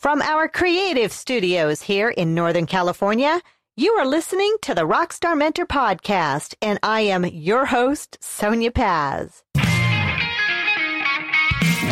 From 0.00 0.22
our 0.22 0.48
creative 0.48 1.12
studios 1.12 1.82
here 1.82 2.08
in 2.08 2.34
Northern 2.34 2.64
California, 2.64 3.38
you 3.76 3.92
are 3.92 4.06
listening 4.06 4.56
to 4.62 4.74
the 4.74 4.86
Rockstar 4.88 5.36
Mentor 5.36 5.66
Podcast, 5.66 6.54
and 6.62 6.78
I 6.82 7.02
am 7.02 7.26
your 7.26 7.66
host, 7.66 8.16
Sonya 8.18 8.70
Paz. 8.70 9.42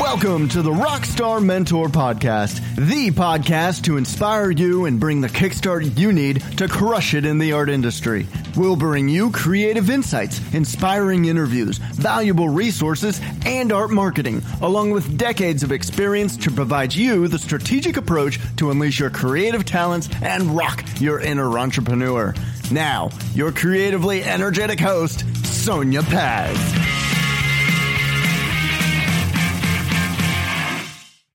Welcome 0.00 0.48
to 0.48 0.62
the 0.62 0.71
Rockstar 0.71 1.44
Mentor 1.44 1.88
Podcast, 1.88 2.64
the 2.76 3.10
podcast 3.10 3.82
to 3.82 3.98
inspire 3.98 4.52
you 4.52 4.86
and 4.86 4.98
bring 4.98 5.20
the 5.20 5.29
kickstart 5.29 5.98
you 5.98 6.11
need 6.11 6.40
to 6.56 6.66
crush 6.66 7.12
it 7.12 7.27
in 7.27 7.36
the 7.36 7.52
art 7.52 7.68
industry. 7.68 8.27
We'll 8.59 8.75
bring 8.75 9.09
you 9.09 9.30
creative 9.30 9.88
insights, 9.88 10.40
inspiring 10.52 11.27
interviews, 11.27 11.79
valuable 11.79 12.48
resources, 12.48 13.20
and 13.46 13.70
art 13.70 13.93
marketing, 13.93 14.43
along 14.62 14.90
with 14.90 15.16
decades 15.16 15.62
of 15.62 15.70
experience 15.70 16.36
to 16.38 16.50
provide 16.50 16.93
you 16.93 17.29
the 17.29 17.39
strategic 17.39 17.96
approach 17.96 18.40
to 18.57 18.72
unleash 18.72 18.98
your 18.98 19.11
creative 19.11 19.64
talents 19.64 20.08
and 20.22 20.57
rock 20.57 20.84
your 20.98 21.21
inner 21.21 21.57
entrepreneur. 21.57 22.34
Now, 22.72 23.11
your 23.32 23.53
creatively 23.53 24.25
energetic 24.25 24.81
host, 24.81 25.25
Sonya 25.46 26.03
Paz. 26.03 26.56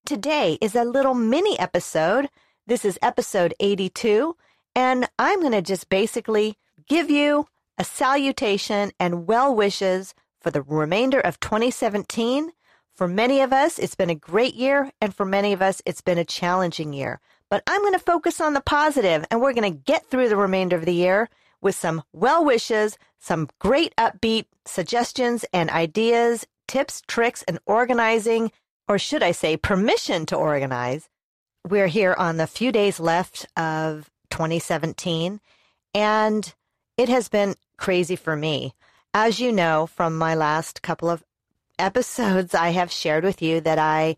Today 0.05 0.57
is 0.59 0.75
a 0.75 0.83
little 0.83 1.13
mini 1.13 1.57
episode. 1.57 2.27
This 2.67 2.83
is 2.83 2.99
episode 3.01 3.53
82, 3.61 4.35
and 4.75 5.07
I'm 5.17 5.39
going 5.39 5.53
to 5.53 5.61
just 5.61 5.87
basically 5.87 6.57
give 6.87 7.09
you 7.09 7.47
a 7.77 7.83
salutation 7.83 8.91
and 8.99 9.27
well 9.27 9.53
wishes 9.55 10.13
for 10.41 10.51
the 10.51 10.61
remainder 10.61 11.19
of 11.19 11.39
2017. 11.39 12.51
For 12.95 13.07
many 13.07 13.41
of 13.41 13.51
us, 13.51 13.79
it's 13.79 13.95
been 13.95 14.09
a 14.09 14.15
great 14.15 14.53
year, 14.53 14.91
and 15.01 15.15
for 15.15 15.25
many 15.25 15.53
of 15.53 15.61
us, 15.61 15.81
it's 15.85 16.01
been 16.01 16.17
a 16.17 16.25
challenging 16.25 16.93
year. 16.93 17.19
But 17.49 17.63
I'm 17.67 17.81
going 17.81 17.93
to 17.93 17.99
focus 17.99 18.39
on 18.39 18.53
the 18.53 18.61
positive, 18.61 19.25
and 19.31 19.41
we're 19.41 19.53
going 19.53 19.71
to 19.71 19.79
get 19.79 20.07
through 20.07 20.29
the 20.29 20.37
remainder 20.37 20.75
of 20.75 20.85
the 20.85 20.93
year 20.93 21.29
with 21.61 21.75
some 21.75 22.03
well 22.13 22.43
wishes, 22.45 22.97
some 23.19 23.49
great 23.59 23.95
upbeat 23.97 24.45
suggestions 24.65 25.45
and 25.53 25.69
ideas, 25.69 26.45
tips, 26.67 27.01
tricks, 27.07 27.43
and 27.43 27.59
organizing 27.65 28.51
or 28.87 28.99
should 28.99 29.23
I 29.23 29.31
say, 29.31 29.57
permission 29.57 30.25
to 30.27 30.35
organize. 30.35 31.09
We're 31.67 31.87
here 31.87 32.13
on 32.17 32.37
the 32.37 32.47
few 32.47 32.71
days 32.71 32.99
left 32.99 33.47
of 33.55 34.09
2017, 34.29 35.39
and 35.93 36.53
it 36.97 37.09
has 37.09 37.29
been 37.29 37.55
crazy 37.77 38.15
for 38.15 38.35
me. 38.35 38.73
As 39.13 39.39
you 39.39 39.51
know 39.51 39.87
from 39.87 40.17
my 40.17 40.35
last 40.35 40.81
couple 40.81 41.09
of 41.09 41.23
episodes, 41.79 42.53
I 42.53 42.69
have 42.69 42.91
shared 42.91 43.23
with 43.23 43.41
you 43.41 43.61
that 43.61 43.79
I 43.79 44.15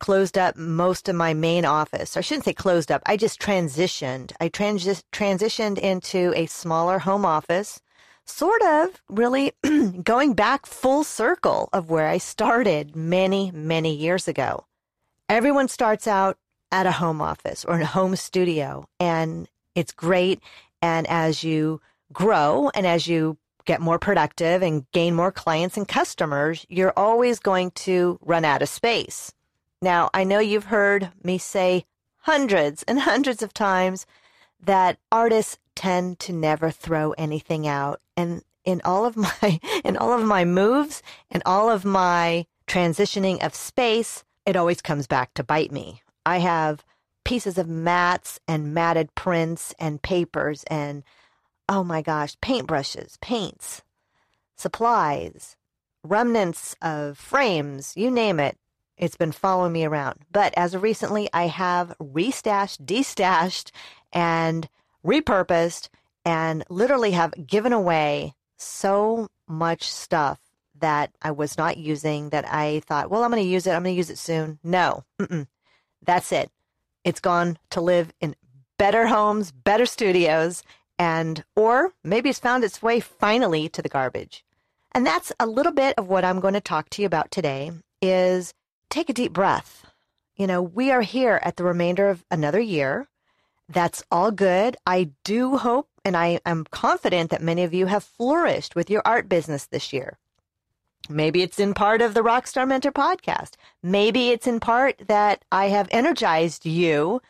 closed 0.00 0.36
up 0.36 0.56
most 0.56 1.08
of 1.08 1.16
my 1.16 1.32
main 1.34 1.64
office. 1.64 2.16
I 2.16 2.20
shouldn't 2.20 2.44
say 2.44 2.52
closed 2.52 2.90
up. 2.90 3.02
I 3.06 3.16
just 3.16 3.40
transitioned. 3.40 4.32
I 4.40 4.48
trans- 4.48 5.04
transitioned 5.12 5.78
into 5.78 6.32
a 6.36 6.46
smaller 6.46 6.98
home 6.98 7.24
office 7.24 7.80
sort 8.26 8.62
of 8.62 9.02
really 9.08 9.52
going 10.02 10.34
back 10.34 10.66
full 10.66 11.04
circle 11.04 11.68
of 11.72 11.90
where 11.90 12.08
I 12.08 12.18
started 12.18 12.96
many, 12.96 13.50
many 13.52 13.94
years 13.94 14.28
ago. 14.28 14.66
Everyone 15.28 15.68
starts 15.68 16.06
out 16.06 16.36
at 16.72 16.86
a 16.86 16.92
home 16.92 17.20
office 17.20 17.64
or 17.64 17.76
in 17.76 17.82
a 17.82 17.86
home 17.86 18.16
studio, 18.16 18.86
and 18.98 19.48
it's 19.74 19.92
great. 19.92 20.42
And 20.82 21.06
as 21.06 21.44
you 21.44 21.80
grow 22.14 22.70
and 22.74 22.86
as 22.86 23.06
you 23.06 23.36
get 23.64 23.80
more 23.80 23.98
productive 23.98 24.62
and 24.62 24.90
gain 24.92 25.14
more 25.14 25.32
clients 25.32 25.76
and 25.76 25.88
customers, 25.88 26.66
you're 26.68 26.92
always 26.96 27.38
going 27.38 27.70
to 27.72 28.18
run 28.22 28.44
out 28.44 28.62
of 28.62 28.68
space. 28.68 29.32
Now, 29.82 30.10
I 30.14 30.24
know 30.24 30.38
you've 30.38 30.66
heard 30.66 31.10
me 31.22 31.38
say 31.38 31.84
hundreds 32.18 32.82
and 32.84 33.00
hundreds 33.00 33.42
of 33.42 33.52
times 33.52 34.06
that 34.62 34.98
artists 35.12 35.58
tend 35.74 36.18
to 36.20 36.32
never 36.32 36.70
throw 36.70 37.12
anything 37.12 37.66
out. 37.66 38.00
And 38.16 38.42
in 38.64 38.80
all 38.84 39.04
of 39.04 39.16
my 39.16 39.60
in 39.84 39.96
all 39.96 40.12
of 40.12 40.24
my 40.24 40.44
moves 40.44 41.02
and 41.30 41.42
all 41.44 41.70
of 41.70 41.84
my 41.84 42.46
transitioning 42.66 43.44
of 43.44 43.54
space, 43.54 44.24
it 44.46 44.56
always 44.56 44.80
comes 44.80 45.06
back 45.06 45.34
to 45.34 45.44
bite 45.44 45.72
me. 45.72 46.02
I 46.24 46.38
have 46.38 46.84
pieces 47.24 47.58
of 47.58 47.68
mats 47.68 48.40
and 48.46 48.74
matted 48.74 49.14
prints 49.14 49.74
and 49.78 50.00
papers 50.02 50.64
and 50.64 51.02
oh 51.68 51.84
my 51.84 52.02
gosh, 52.02 52.36
paintbrushes, 52.36 53.20
paints, 53.20 53.82
supplies, 54.56 55.56
remnants 56.02 56.76
of 56.82 57.18
frames, 57.18 57.92
you 57.96 58.10
name 58.10 58.38
it. 58.38 58.58
It's 58.96 59.16
been 59.16 59.32
following 59.32 59.72
me 59.72 59.84
around. 59.84 60.20
But 60.30 60.54
as 60.56 60.74
of 60.74 60.82
recently, 60.82 61.28
I 61.32 61.48
have 61.48 61.94
restashed, 62.00 62.84
destashed, 62.84 63.72
and 64.12 64.68
repurposed 65.04 65.88
and 66.24 66.64
literally 66.68 67.10
have 67.10 67.46
given 67.46 67.72
away 67.72 68.34
so 68.56 69.28
much 69.48 69.92
stuff 69.92 70.40
that 70.78 71.10
I 71.22 71.30
was 71.32 71.58
not 71.58 71.76
using 71.76 72.30
that 72.30 72.44
I 72.50 72.80
thought, 72.86 73.10
well, 73.10 73.24
I'm 73.24 73.30
going 73.30 73.42
to 73.42 73.48
use 73.48 73.66
it. 73.66 73.72
I'm 73.72 73.82
going 73.82 73.94
to 73.94 73.96
use 73.96 74.10
it 74.10 74.18
soon. 74.18 74.58
No, 74.62 75.04
Mm-mm. 75.20 75.46
that's 76.04 76.32
it. 76.32 76.50
It's 77.04 77.20
gone 77.20 77.58
to 77.70 77.80
live 77.80 78.12
in 78.20 78.34
better 78.78 79.06
homes, 79.06 79.50
better 79.50 79.86
studios, 79.86 80.62
and, 80.98 81.44
or 81.56 81.92
maybe 82.02 82.30
it's 82.30 82.38
found 82.38 82.64
its 82.64 82.82
way 82.82 83.00
finally 83.00 83.68
to 83.68 83.82
the 83.82 83.88
garbage. 83.88 84.44
And 84.92 85.04
that's 85.04 85.32
a 85.40 85.46
little 85.46 85.72
bit 85.72 85.94
of 85.98 86.08
what 86.08 86.24
I'm 86.24 86.40
going 86.40 86.54
to 86.54 86.60
talk 86.60 86.88
to 86.90 87.02
you 87.02 87.06
about 87.06 87.30
today 87.30 87.72
is 88.00 88.54
take 88.90 89.08
a 89.08 89.14
deep 89.14 89.32
breath. 89.32 89.84
You 90.36 90.46
know, 90.46 90.62
we 90.62 90.90
are 90.90 91.02
here 91.02 91.40
at 91.42 91.56
the 91.56 91.64
remainder 91.64 92.08
of 92.08 92.24
another 92.30 92.60
year. 92.60 93.08
That's 93.68 94.04
all 94.10 94.30
good. 94.30 94.76
I 94.86 95.10
do 95.24 95.56
hope 95.56 95.88
and 96.04 96.16
I 96.16 96.38
am 96.44 96.64
confident 96.70 97.30
that 97.30 97.42
many 97.42 97.64
of 97.64 97.72
you 97.72 97.86
have 97.86 98.04
flourished 98.04 98.76
with 98.76 98.90
your 98.90 99.02
art 99.04 99.28
business 99.28 99.66
this 99.66 99.92
year. 99.92 100.18
Maybe 101.08 101.42
it's 101.42 101.58
in 101.58 101.74
part 101.74 102.00
of 102.00 102.14
the 102.14 102.22
Rockstar 102.22 102.66
Mentor 102.66 102.92
podcast. 102.92 103.54
Maybe 103.82 104.30
it's 104.30 104.46
in 104.46 104.60
part 104.60 105.02
that 105.06 105.44
I 105.50 105.66
have 105.68 105.88
energized 105.90 106.64
you 106.66 107.20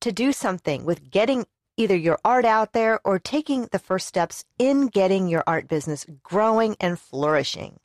to 0.00 0.12
do 0.12 0.32
something 0.32 0.84
with 0.84 1.10
getting 1.10 1.46
either 1.82 1.96
your 1.96 2.18
art 2.24 2.44
out 2.44 2.72
there 2.72 3.00
or 3.04 3.18
taking 3.18 3.68
the 3.72 3.78
first 3.78 4.06
steps 4.06 4.44
in 4.58 4.86
getting 4.86 5.28
your 5.28 5.44
art 5.46 5.68
business 5.68 6.06
growing 6.22 6.76
and 6.80 6.98
flourishing. 6.98 7.78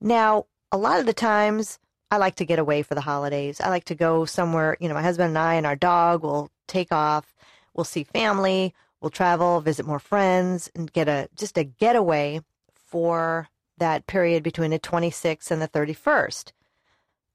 Now, 0.00 0.46
a 0.70 0.76
lot 0.76 1.00
of 1.00 1.06
the 1.06 1.14
times 1.14 1.78
I 2.10 2.18
like 2.18 2.36
to 2.36 2.44
get 2.44 2.58
away 2.58 2.82
for 2.82 2.94
the 2.94 3.00
holidays. 3.00 3.60
I 3.60 3.70
like 3.70 3.84
to 3.86 3.94
go 3.94 4.24
somewhere, 4.24 4.76
you 4.80 4.88
know, 4.88 4.94
my 4.94 5.02
husband 5.02 5.28
and 5.28 5.38
I 5.38 5.54
and 5.54 5.66
our 5.66 5.76
dog 5.76 6.22
will 6.22 6.50
take 6.68 6.92
off. 6.92 7.34
We'll 7.74 7.84
see 7.84 8.04
family. 8.04 8.74
We'll 9.00 9.10
travel, 9.10 9.60
visit 9.60 9.86
more 9.86 9.98
friends, 9.98 10.70
and 10.74 10.92
get 10.92 11.08
a 11.08 11.28
just 11.36 11.58
a 11.58 11.64
getaway 11.64 12.40
for 12.72 13.48
that 13.78 14.06
period 14.06 14.42
between 14.42 14.70
the 14.70 14.78
26th 14.78 15.50
and 15.50 15.60
the 15.60 15.68
31st, 15.68 16.52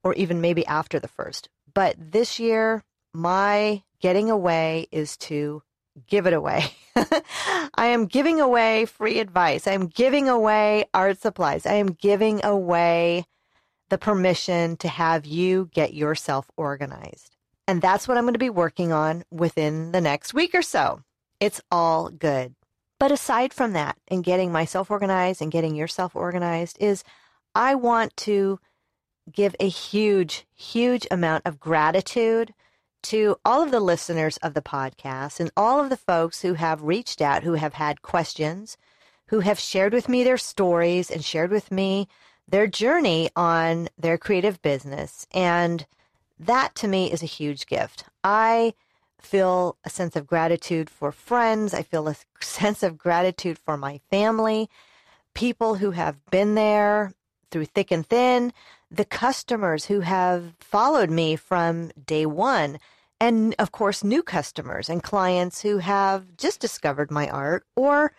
or 0.04 0.14
even 0.16 0.42
maybe 0.42 0.66
after 0.66 1.00
the 1.00 1.08
first. 1.08 1.50
But 1.74 1.96
this 2.00 2.40
year, 2.40 2.84
my 3.14 3.84
getting 4.00 4.32
away 4.32 4.88
is 4.92 5.18
to 5.18 5.62
give 6.08 6.26
it 6.28 6.34
away. 6.34 6.66
I 6.96 7.88
am 7.88 8.06
giving 8.06 8.42
away 8.42 8.86
free 8.86 9.20
advice. 9.20 9.68
I 9.68 9.74
am 9.74 9.88
giving 9.88 10.28
away 10.30 10.86
art 10.94 11.22
supplies. 11.22 11.66
I 11.66 11.74
am 11.74 11.88
giving 11.88 12.44
away 12.44 13.26
the 13.90 13.98
permission 13.98 14.78
to 14.78 14.88
have 14.88 15.26
you 15.26 15.70
get 15.74 15.94
yourself 15.94 16.50
organized. 16.58 17.36
And 17.68 17.82
that's 17.82 18.08
what 18.08 18.18
I'm 18.18 18.24
going 18.24 18.34
to 18.34 18.40
be 18.40 18.50
working 18.50 18.92
on 18.92 19.24
within 19.32 19.92
the 19.92 20.02
next 20.02 20.34
week 20.34 20.56
or 20.56 20.62
so. 20.62 21.02
It's 21.40 21.62
all 21.72 22.10
good. 22.10 22.56
But 23.00 23.12
aside 23.12 23.54
from 23.54 23.74
that, 23.74 23.98
and 24.08 24.24
getting 24.24 24.52
myself 24.52 24.92
organized 24.92 25.42
and 25.42 25.52
getting 25.52 25.76
yourself 25.76 26.16
organized, 26.16 26.78
is 26.80 27.04
I 27.56 27.76
want 27.76 28.16
to 28.18 28.60
give 29.32 29.56
a 29.60 29.70
huge, 29.70 30.46
huge 30.56 31.08
amount 31.10 31.44
of 31.46 31.60
gratitude 31.60 32.54
to 33.04 33.38
all 33.46 33.62
of 33.62 33.72
the 33.72 33.80
listeners 33.80 34.38
of 34.38 34.54
the 34.54 34.62
podcast 34.62 35.40
and 35.40 35.52
all 35.56 35.80
of 35.80 35.90
the 35.90 35.98
folks 35.98 36.42
who 36.42 36.54
have 36.56 36.84
reached 36.84 37.22
out, 37.22 37.44
who 37.44 37.54
have 37.54 37.74
had 37.74 38.02
questions, 38.02 38.78
who 39.28 39.42
have 39.42 39.60
shared 39.60 39.94
with 39.94 40.10
me 40.10 40.24
their 40.24 40.38
stories 40.38 41.10
and 41.10 41.24
shared 41.24 41.52
with 41.52 41.72
me 41.72 42.08
their 42.48 42.68
journey 42.68 43.30
on 43.36 43.90
their 43.98 44.18
creative 44.18 44.62
business. 44.62 45.28
And 45.32 45.86
that 46.40 46.76
to 46.76 46.88
me 46.88 47.12
is 47.12 47.22
a 47.22 47.28
huge 47.28 47.68
gift. 47.68 48.06
I 48.24 48.74
feel 49.20 49.78
a 49.84 49.90
sense 49.90 50.16
of 50.16 50.28
gratitude 50.28 50.90
for 50.90 51.12
friends. 51.12 51.74
I 51.74 51.84
feel 51.84 52.08
a 52.08 52.16
sense 52.42 52.84
of 52.84 52.98
gratitude 52.98 53.58
for 53.58 53.78
my 53.78 54.00
family, 54.10 54.70
people 55.34 55.76
who 55.76 55.92
have 55.92 56.18
been 56.32 56.56
there 56.56 57.14
through 57.52 57.66
thick 57.66 57.92
and 57.92 58.06
thin, 58.06 58.54
the 58.92 59.06
customers 59.06 59.86
who 59.86 60.02
have 60.02 60.54
followed 60.60 61.10
me 61.10 61.36
from 61.36 61.92
day 62.06 62.26
one, 62.26 62.80
and 63.20 63.56
of 63.60 63.72
course, 63.72 64.04
new 64.04 64.24
customers 64.24 64.90
and 64.90 65.04
clients 65.04 65.62
who 65.62 65.80
have 65.80 66.38
just 66.38 66.60
discovered 66.60 67.12
my 67.12 67.30
art 67.30 67.66
or 67.76 68.14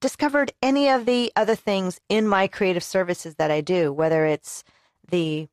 discovered 0.00 0.52
any 0.62 0.88
of 0.88 1.06
the 1.06 1.32
other 1.36 1.54
things 1.54 2.00
in 2.08 2.26
my 2.26 2.46
creative 2.46 2.84
services 2.84 3.36
that 3.36 3.50
I 3.50 3.60
do, 3.60 3.92
whether 3.92 4.24
it's 4.24 4.64
the 5.10 5.48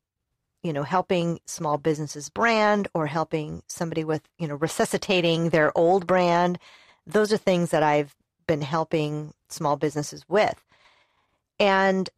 you 0.64 0.72
know, 0.72 0.82
helping 0.82 1.38
small 1.44 1.76
businesses 1.76 2.30
brand 2.30 2.88
or 2.94 3.06
helping 3.06 3.62
somebody 3.68 4.02
with, 4.02 4.22
you 4.38 4.48
know, 4.48 4.54
resuscitating 4.54 5.50
their 5.50 5.76
old 5.76 6.06
brand. 6.06 6.58
Those 7.06 7.34
are 7.34 7.36
things 7.36 7.70
that 7.70 7.82
I've 7.82 8.16
been 8.46 8.62
helping 8.62 9.34
small 9.50 9.76
businesses 9.76 10.24
with. 10.26 10.64
And 11.60 12.08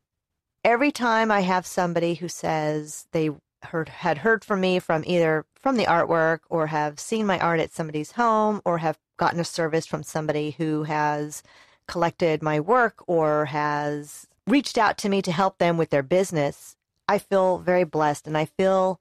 every 0.67 0.91
time 0.91 1.31
I 1.31 1.43
have 1.43 1.65
somebody 1.65 2.15
who 2.15 2.27
says 2.27 3.07
they 3.13 3.31
heard 3.63 3.89
had 3.89 4.19
heard 4.19 4.45
from 4.45 4.61
me 4.61 4.81
from 4.81 5.05
either 5.07 5.47
from 5.55 5.77
the 5.77 5.85
artwork 5.85 6.41
or 6.51 6.67
have 6.67 6.99
seen 6.99 7.25
my 7.25 7.39
art 7.39 7.61
at 7.61 7.73
somebody's 7.73 8.13
home 8.13 8.61
or 8.65 8.79
have 8.79 8.99
gotten 9.17 9.39
a 9.39 9.45
service 9.45 9.87
from 9.87 10.03
somebody 10.03 10.57
who 10.59 10.83
has 10.83 11.45
collected 11.87 12.43
my 12.43 12.59
work 12.59 13.05
or 13.07 13.45
has 13.47 14.27
reached 14.49 14.77
out 14.77 14.99
to 14.99 15.09
me 15.09 15.23
to 15.23 15.31
help 15.31 15.59
them 15.59 15.77
with 15.77 15.91
their 15.91 16.03
business, 16.03 16.77
I 17.09 17.19
feel 17.19 17.59
very 17.59 17.85
blessed 17.85 18.27
and 18.27 18.37
I 18.37 18.47
feel 18.47 19.01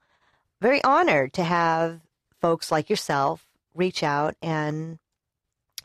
very 0.62 0.84
honored 0.84 1.34
to 1.34 1.44
have 1.44 2.02
folks 2.40 2.72
like 2.72 2.92
yourself 2.92 3.48
reach 3.74 4.04
out 4.04 4.36
and 4.40 5.00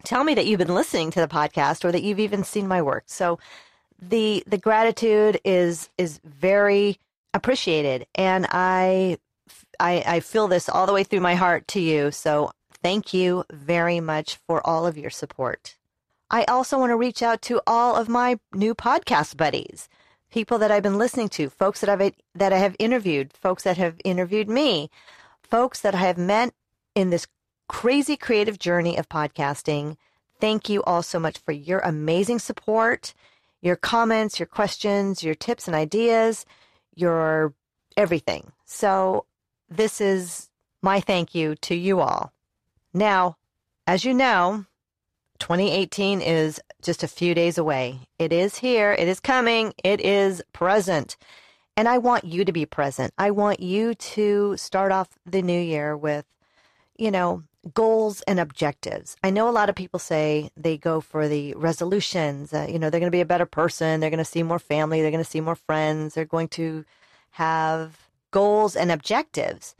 tell 0.05 0.25
me 0.25 0.35
that 0.35 0.47
you've 0.47 0.59
been 0.59 0.75
listening 0.75 1.11
to 1.13 1.21
the 1.21 1.27
podcast 1.27 1.87
or 1.87 1.93
that 1.93 2.03
you've 2.03 2.21
even 2.21 2.45
seen 2.45 2.69
my 2.69 2.83
work. 2.83 3.05
So 3.07 3.39
the 4.01 4.43
the 4.47 4.59
gratitude 4.59 5.41
is 5.45 5.89
is 5.99 6.21
very 6.25 6.99
appreciated 7.35 8.07
and 8.15 8.47
I 8.51 9.19
I, 9.79 10.03
I 10.07 10.21
feel 10.21 10.49
this 10.49 10.69
all 10.69 10.87
the 10.87 10.93
way 10.93 11.05
through 11.05 11.21
my 11.21 11.35
heart 11.35 11.67
to 11.69 11.81
you. 11.81 12.11
So 12.11 12.53
thank 12.83 13.15
you 13.15 13.45
very 13.51 14.01
much 14.01 14.37
for 14.47 14.65
all 14.67 14.87
of 14.87 14.99
your 14.99 15.11
support. 15.11 15.77
I 16.31 16.45
also 16.45 16.79
want 16.79 16.91
to 16.91 16.97
reach 16.97 17.23
out 17.23 17.43
to 17.43 17.61
all 17.67 17.97
of 17.97 18.09
my 18.09 18.39
new 18.53 18.75
podcast 18.75 19.37
buddies, 19.37 19.89
people 20.31 20.59
that 20.59 20.71
I've 20.71 20.83
been 20.83 20.99
listening 20.99 21.29
to, 21.31 21.51
folks 21.51 21.81
that 21.81 21.89
I've 21.89 22.13
that 22.35 22.53
I 22.53 22.59
have 22.59 22.77
interviewed, 22.79 23.33
folks 23.33 23.65
that 23.65 23.79
have 23.79 24.01
interviewed 24.05 24.49
me, 24.49 24.91
folks 25.43 25.81
that 25.81 25.95
I 25.95 25.99
have 25.99 26.19
met 26.19 26.55
in 26.95 27.11
this 27.11 27.27
crazy 27.69 28.17
creative 28.17 28.59
journey 28.59 28.97
of 28.97 29.09
podcasting. 29.09 29.97
Thank 30.41 30.69
you 30.69 30.83
all 30.85 31.03
so 31.03 31.19
much 31.19 31.39
for 31.39 31.53
your 31.53 31.81
amazing 31.81 32.39
support, 32.39 33.13
your 33.63 33.77
comments, 33.77 34.39
your 34.39 34.47
questions, 34.47 35.23
your 35.23 35.35
tips 35.35 35.67
and 35.67 35.75
ideas, 35.75 36.47
your 36.95 37.55
everything. 37.97 38.53
So 38.65 39.27
this 39.69 40.01
is 40.01 40.49
my 40.83 41.01
thank 41.01 41.35
you 41.35 41.55
to 41.57 41.75
you 41.75 42.01
all. 42.01 42.33
Now, 42.93 43.37
as 43.87 44.05
you 44.05 44.15
know, 44.15 44.65
2018 45.39 46.21
is 46.21 46.61
just 46.83 47.03
a 47.03 47.09
few 47.09 47.35
days 47.35 47.59
away. 47.59 48.01
It 48.19 48.33
is 48.33 48.59
here. 48.59 48.93
It 48.93 49.09
is 49.09 49.21
coming. 49.21 49.73
It 49.83 50.01
is 50.01 50.43
present. 50.53 51.17
And 51.77 51.89
I 51.89 51.99
want 51.99 52.25
you 52.25 52.45
to 52.45 52.53
be 52.53 52.67
present. 52.67 53.13
I 53.17 53.31
want 53.31 53.61
you 53.61 53.95
to 53.95 54.57
start 54.57 54.93
off 54.93 55.09
the 55.25 55.43
new 55.43 55.61
year 55.61 55.97
with, 55.97 56.27
you 56.97 57.11
know, 57.11 57.43
goals 57.75 58.23
and 58.23 58.41
objectives. 58.41 59.17
I 59.23 59.31
know 59.31 59.49
a 59.49 59.51
lot 59.51 59.69
of 59.69 59.75
people 59.75 59.99
say 59.99 60.51
they 60.57 60.79
go 60.79 61.01
for 61.01 61.29
the 61.29 61.55
resolutions. 61.55 62.53
Uh, 62.53 62.67
you 62.71 62.79
know, 62.79 62.91
they're 62.91 63.01
going 63.01 63.13
to 63.13 63.17
be 63.17 63.21
a 63.21 63.27
better 63.27 63.47
person. 63.47 64.01
They're 64.01 64.11
going 64.11 64.19
to 64.19 64.25
see 64.25 64.43
more 64.43 64.59
family. 64.59 65.03
They're 65.03 65.11
going 65.11 65.25
to 65.25 65.31
see 65.31 65.41
more 65.41 65.57
friends. 65.57 66.15
They're 66.15 66.25
going 66.25 66.49
to 66.49 66.85
have 67.33 68.09
goals 68.31 68.77
and 68.77 68.91
objectives. 68.91 69.75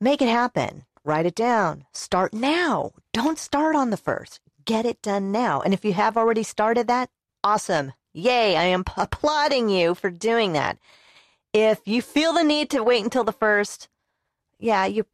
Make 0.00 0.20
it 0.20 0.28
happen. 0.28 0.84
Write 1.04 1.26
it 1.26 1.34
down. 1.34 1.86
Start 1.92 2.34
now. 2.34 2.92
Don't 3.12 3.38
start 3.38 3.74
on 3.74 3.90
the 3.90 3.96
first 3.96 4.40
get 4.70 4.86
it 4.86 5.02
done 5.02 5.32
now. 5.32 5.60
And 5.60 5.74
if 5.74 5.84
you 5.84 5.92
have 5.94 6.16
already 6.16 6.44
started 6.44 6.86
that, 6.86 7.10
awesome. 7.42 7.92
Yay, 8.12 8.56
I 8.56 8.64
am 8.64 8.84
applauding 8.96 9.68
you 9.68 9.96
for 9.96 10.10
doing 10.10 10.52
that. 10.52 10.78
If 11.52 11.80
you 11.86 12.00
feel 12.02 12.32
the 12.32 12.44
need 12.44 12.70
to 12.70 12.84
wait 12.84 13.02
until 13.02 13.24
the 13.24 13.32
first, 13.32 13.88
yeah, 14.60 14.86
you 14.86 15.06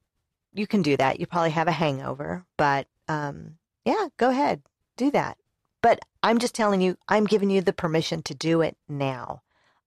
you 0.59 0.67
can 0.67 0.83
do 0.83 0.97
that. 0.97 1.21
You 1.21 1.27
probably 1.27 1.51
have 1.51 1.69
a 1.69 1.73
hangover, 1.73 2.45
but 2.57 2.87
um, 3.09 3.59
yeah, 3.85 4.09
go 4.17 4.31
ahead, 4.31 4.63
do 4.97 5.11
that. 5.13 5.39
But 5.83 6.01
I'm 6.23 6.39
just 6.39 6.55
telling 6.55 6.81
you, 6.81 6.97
I'm 7.09 7.27
giving 7.27 7.51
you 7.51 7.61
the 7.61 7.73
permission 7.73 8.23
to 8.23 8.35
do 8.35 8.61
it 8.61 8.77
now. 8.89 9.43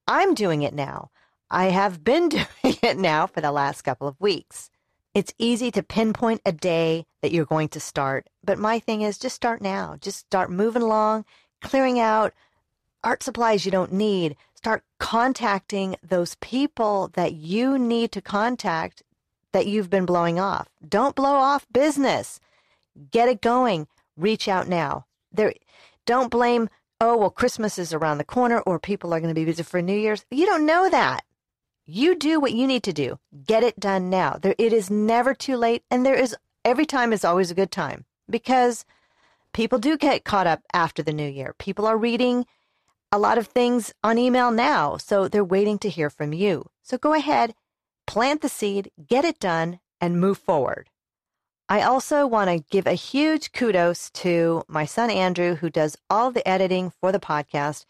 I'm 0.08 0.34
doing 0.34 0.62
it 0.62 0.74
now. 0.74 1.12
I 1.52 1.66
have 1.66 2.04
been 2.04 2.30
doing 2.30 2.48
it 2.64 2.98
now 2.98 3.28
for 3.28 3.42
the 3.42 3.52
last 3.52 3.82
couple 3.82 4.08
of 4.08 4.20
weeks. 4.20 4.70
It's 5.14 5.34
easy 5.38 5.72
to 5.72 5.84
pinpoint 5.84 6.42
a 6.46 6.52
day 6.52 7.06
that 7.22 7.32
you're 7.32 7.46
going 7.46 7.70
to 7.70 7.80
start, 7.80 8.30
but 8.44 8.60
my 8.60 8.80
thing 8.80 9.02
is 9.02 9.18
just 9.18 9.36
start 9.36 9.62
now. 9.62 9.98
Just 10.00 10.20
start 10.20 10.52
moving 10.52 10.84
along, 10.84 11.26
clearing 11.62 12.00
out 12.00 12.34
art 13.04 13.24
supplies 13.24 13.66
you 13.66 13.72
don't 13.72 13.92
need. 13.92 14.36
Start 14.56 14.84
contacting 15.00 15.96
those 16.04 16.36
people 16.36 17.10
that 17.14 17.34
you 17.34 17.78
need 17.80 18.12
to 18.12 18.22
contact 18.22 19.04
that 19.52 19.68
you've 19.68 19.90
been 19.90 20.06
blowing 20.06 20.40
off. 20.40 20.70
Don't 20.88 21.16
blow 21.16 21.36
off 21.36 21.66
business. 21.72 22.40
Get 23.12 23.30
it 23.30 23.42
going. 23.42 23.88
Reach 24.18 24.48
out 24.48 24.68
now. 24.68 25.06
There 25.32 25.54
don't 26.06 26.32
blame, 26.32 26.70
oh, 27.00 27.18
well, 27.18 27.30
Christmas 27.30 27.78
is 27.78 27.94
around 27.94 28.18
the 28.18 28.24
corner 28.24 28.62
or 28.62 28.80
people 28.80 29.14
are 29.14 29.20
going 29.20 29.34
to 29.34 29.40
be 29.40 29.46
busy 29.46 29.64
for 29.64 29.82
New 29.82 29.98
Year's. 29.98 30.26
You 30.32 30.46
don't 30.46 30.66
know 30.66 30.90
that. 30.90 31.24
You 31.86 32.16
do 32.16 32.40
what 32.40 32.54
you 32.54 32.68
need 32.68 32.84
to 32.84 32.94
do. 32.94 33.20
Get 33.46 33.64
it 33.64 33.80
done 33.80 34.10
now. 34.10 34.38
There, 34.42 34.56
it 34.58 34.74
is 34.74 34.90
never 34.90 35.34
too 35.34 35.56
late, 35.56 35.84
and 35.90 36.06
there 36.06 36.16
is 36.16 36.36
every 36.64 36.86
time 36.86 37.14
is 37.14 37.26
always 37.26 37.50
a 37.50 37.56
good 37.56 37.72
time 37.72 38.06
because 38.30 38.86
people 39.54 39.80
do 39.80 39.98
get 39.98 40.24
caught 40.24 40.48
up 40.48 40.62
after 40.74 41.02
the 41.02 41.14
new 41.14 41.28
year. 41.28 41.56
People 41.58 41.86
are 41.88 41.98
reading 41.98 42.46
a 43.12 43.18
lot 43.18 43.38
of 43.38 43.48
things 43.48 43.94
on 44.04 44.18
email 44.18 44.52
now, 44.52 44.98
so 44.98 45.28
they're 45.28 45.44
waiting 45.44 45.80
to 45.80 45.90
hear 45.90 46.10
from 46.10 46.34
you. 46.34 46.70
So 46.84 46.98
go 46.98 47.14
ahead, 47.14 47.56
plant 48.10 48.42
the 48.42 48.50
seed, 48.50 48.90
get 49.08 49.24
it 49.24 49.38
done, 49.38 49.80
and 50.02 50.20
move 50.20 50.40
forward. 50.40 50.90
I 51.70 51.84
also 51.84 52.26
want 52.26 52.50
to 52.50 52.66
give 52.72 52.88
a 52.88 52.94
huge 52.94 53.52
kudos 53.52 54.10
to 54.24 54.64
my 54.68 54.86
son 54.86 55.12
Andrew, 55.12 55.54
who 55.54 55.70
does 55.70 55.96
all 56.10 56.32
the 56.32 56.48
editing 56.48 56.92
for 57.00 57.12
the 57.12 57.20
podcast. 57.20 57.86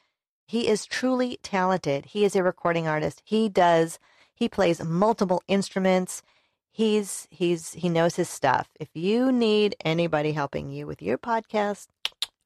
He 0.46 0.68
is 0.68 0.86
truly 0.86 1.40
talented. 1.42 2.08
He 2.08 2.26
is 2.26 2.36
a 2.36 2.44
recording 2.44 2.86
artist. 2.86 3.22
He 3.24 3.48
does 3.48 3.98
he 4.36 4.50
plays 4.50 4.84
multiple 4.84 5.42
instruments. 5.48 6.22
He's 6.70 7.26
he's 7.32 7.72
he 7.72 7.88
knows 7.88 8.18
his 8.18 8.28
stuff. 8.28 8.68
If 8.78 8.90
you 8.94 9.32
need 9.32 9.78
anybody 9.86 10.34
helping 10.34 10.70
you 10.70 10.86
with 10.86 11.02
your 11.02 11.18
podcast, 11.18 11.88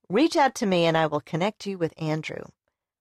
reach 0.10 0.36
out 0.36 0.54
to 0.56 0.68
me 0.68 0.86
and 0.86 0.96
I 0.96 1.08
will 1.08 1.22
connect 1.22 1.66
you 1.66 1.80
with 1.80 1.96
Andrew. 1.98 2.44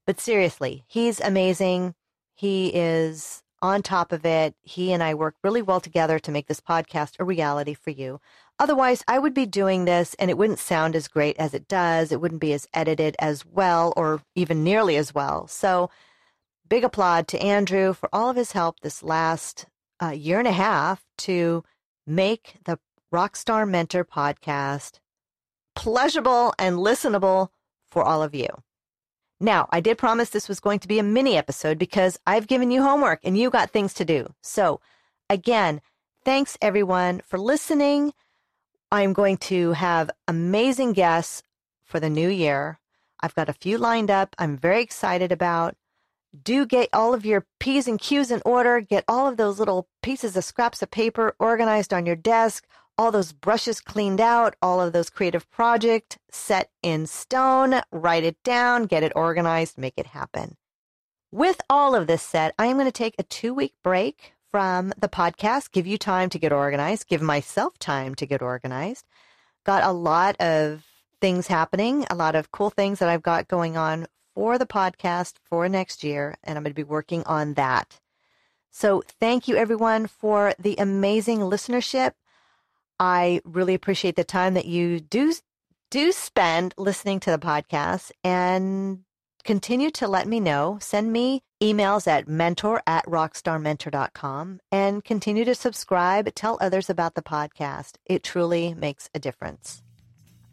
But 0.06 0.18
seriously, 0.18 0.84
he's 0.88 1.20
amazing. 1.20 1.94
He 2.34 2.68
is 2.68 3.42
on 3.62 3.80
top 3.80 4.12
of 4.12 4.26
it. 4.26 4.54
He 4.60 4.92
and 4.92 5.02
I 5.02 5.14
work 5.14 5.36
really 5.42 5.62
well 5.62 5.80
together 5.80 6.18
to 6.18 6.30
make 6.32 6.48
this 6.48 6.60
podcast 6.60 7.14
a 7.18 7.24
reality 7.24 7.72
for 7.72 7.90
you. 7.90 8.20
Otherwise, 8.58 9.02
I 9.08 9.18
would 9.18 9.32
be 9.32 9.46
doing 9.46 9.84
this 9.84 10.14
and 10.14 10.30
it 10.30 10.36
wouldn't 10.36 10.58
sound 10.58 10.94
as 10.94 11.08
great 11.08 11.36
as 11.38 11.54
it 11.54 11.68
does. 11.68 12.12
It 12.12 12.20
wouldn't 12.20 12.40
be 12.40 12.52
as 12.52 12.68
edited 12.74 13.16
as 13.18 13.46
well 13.46 13.94
or 13.96 14.22
even 14.34 14.62
nearly 14.64 14.96
as 14.96 15.14
well. 15.14 15.46
So, 15.46 15.88
big 16.68 16.84
applaud 16.84 17.28
to 17.28 17.42
Andrew 17.42 17.92
for 17.92 18.08
all 18.12 18.28
of 18.28 18.36
his 18.36 18.52
help 18.52 18.80
this 18.80 19.02
last 19.02 19.66
uh, 20.02 20.10
year 20.10 20.38
and 20.38 20.48
a 20.48 20.52
half 20.52 21.04
to 21.18 21.62
make 22.06 22.56
the 22.64 22.78
Rockstar 23.12 23.68
Mentor 23.68 24.04
podcast 24.04 24.98
pleasurable 25.74 26.54
and 26.58 26.76
listenable 26.76 27.48
for 27.90 28.02
all 28.02 28.22
of 28.22 28.34
you. 28.34 28.48
Now, 29.42 29.68
I 29.70 29.80
did 29.80 29.98
promise 29.98 30.30
this 30.30 30.48
was 30.48 30.60
going 30.60 30.78
to 30.78 30.88
be 30.88 31.00
a 31.00 31.02
mini 31.02 31.36
episode 31.36 31.76
because 31.76 32.16
I've 32.24 32.46
given 32.46 32.70
you 32.70 32.80
homework 32.80 33.18
and 33.24 33.36
you 33.36 33.50
got 33.50 33.70
things 33.70 33.92
to 33.94 34.04
do. 34.04 34.32
So, 34.40 34.80
again, 35.28 35.80
thanks 36.24 36.56
everyone 36.62 37.22
for 37.26 37.40
listening. 37.40 38.12
I'm 38.92 39.12
going 39.12 39.38
to 39.38 39.72
have 39.72 40.12
amazing 40.28 40.92
guests 40.92 41.42
for 41.82 41.98
the 41.98 42.08
new 42.08 42.28
year. 42.28 42.78
I've 43.20 43.34
got 43.34 43.48
a 43.48 43.52
few 43.52 43.78
lined 43.78 44.12
up 44.12 44.36
I'm 44.38 44.56
very 44.56 44.80
excited 44.80 45.32
about. 45.32 45.74
Do 46.40 46.64
get 46.64 46.88
all 46.92 47.12
of 47.12 47.26
your 47.26 47.44
P's 47.58 47.88
and 47.88 47.98
Q's 47.98 48.30
in 48.30 48.42
order. 48.44 48.80
Get 48.80 49.04
all 49.08 49.26
of 49.26 49.38
those 49.38 49.58
little 49.58 49.88
pieces 50.04 50.36
of 50.36 50.44
scraps 50.44 50.82
of 50.82 50.92
paper 50.92 51.34
organized 51.40 51.92
on 51.92 52.06
your 52.06 52.14
desk, 52.14 52.64
all 52.98 53.10
those 53.10 53.32
brushes 53.32 53.80
cleaned 53.80 54.20
out, 54.20 54.54
all 54.60 54.80
of 54.80 54.92
those 54.92 55.10
creative 55.10 55.50
projects 55.50 56.18
set 56.30 56.70
in 56.82 57.06
stone. 57.06 57.80
Write 57.90 58.24
it 58.24 58.42
down, 58.42 58.84
get 58.86 59.02
it 59.02 59.12
organized, 59.16 59.78
make 59.78 59.94
it 59.96 60.08
happen. 60.08 60.56
With 61.30 61.60
all 61.70 61.94
of 61.94 62.06
this 62.06 62.22
said, 62.22 62.52
I 62.58 62.66
am 62.66 62.76
going 62.76 62.86
to 62.86 62.92
take 62.92 63.14
a 63.18 63.22
two 63.22 63.54
week 63.54 63.74
break 63.82 64.34
from 64.50 64.92
the 64.98 65.08
podcast, 65.08 65.72
give 65.72 65.86
you 65.86 65.96
time 65.96 66.28
to 66.28 66.38
get 66.38 66.52
organized, 66.52 67.08
give 67.08 67.22
myself 67.22 67.78
time 67.78 68.14
to 68.16 68.26
get 68.26 68.42
organized. 68.42 69.06
Got 69.64 69.82
a 69.82 69.92
lot 69.92 70.38
of 70.40 70.84
things 71.20 71.46
happening, 71.46 72.04
a 72.10 72.14
lot 72.14 72.34
of 72.34 72.50
cool 72.52 72.68
things 72.68 72.98
that 72.98 73.08
I've 73.08 73.22
got 73.22 73.48
going 73.48 73.76
on 73.76 74.06
for 74.34 74.58
the 74.58 74.66
podcast 74.66 75.34
for 75.44 75.68
next 75.68 76.04
year, 76.04 76.36
and 76.44 76.58
I'm 76.58 76.64
going 76.64 76.72
to 76.72 76.74
be 76.74 76.82
working 76.82 77.22
on 77.24 77.54
that. 77.54 78.00
So, 78.70 79.02
thank 79.20 79.48
you 79.48 79.56
everyone 79.56 80.06
for 80.06 80.54
the 80.58 80.76
amazing 80.78 81.40
listenership. 81.40 82.12
I 82.98 83.40
really 83.44 83.74
appreciate 83.74 84.16
the 84.16 84.24
time 84.24 84.54
that 84.54 84.66
you 84.66 85.00
do 85.00 85.32
do 85.90 86.10
spend 86.10 86.72
listening 86.78 87.20
to 87.20 87.30
the 87.30 87.38
podcast 87.38 88.12
and 88.24 89.00
continue 89.44 89.90
to 89.90 90.08
let 90.08 90.26
me 90.26 90.40
know. 90.40 90.78
Send 90.80 91.12
me 91.12 91.42
emails 91.62 92.06
at 92.06 92.26
mentor 92.26 92.82
at 92.86 93.04
rockstarmentor.com 93.04 94.60
and 94.70 95.04
continue 95.04 95.44
to 95.44 95.54
subscribe. 95.54 96.34
Tell 96.34 96.56
others 96.60 96.88
about 96.88 97.14
the 97.14 97.22
podcast. 97.22 97.96
It 98.06 98.22
truly 98.22 98.72
makes 98.72 99.10
a 99.14 99.18
difference. 99.18 99.82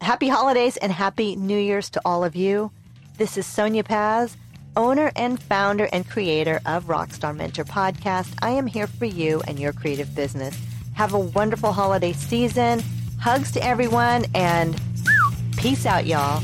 Happy 0.02 0.28
holidays 0.28 0.76
and 0.76 0.92
happy 0.92 1.36
New 1.36 1.58
Year's 1.58 1.88
to 1.90 2.02
all 2.04 2.22
of 2.22 2.36
you. 2.36 2.70
This 3.16 3.36
is 3.36 3.46
Sonya 3.46 3.84
Paz, 3.84 4.36
owner 4.76 5.10
and 5.16 5.42
founder 5.42 5.88
and 5.92 6.08
creator 6.08 6.60
of 6.66 6.84
Rockstar 6.84 7.36
Mentor 7.36 7.64
Podcast. 7.64 8.34
I 8.42 8.50
am 8.50 8.66
here 8.66 8.86
for 8.86 9.04
you 9.04 9.42
and 9.46 9.58
your 9.58 9.72
creative 9.72 10.14
business. 10.14 10.58
Have 11.00 11.14
a 11.14 11.18
wonderful 11.18 11.72
holiday 11.72 12.12
season. 12.12 12.82
Hugs 13.18 13.50
to 13.52 13.64
everyone 13.64 14.26
and 14.34 14.78
peace 15.56 15.86
out, 15.86 16.04
y'all. 16.04 16.42